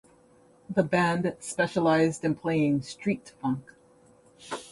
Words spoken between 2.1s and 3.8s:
in playing "street funk".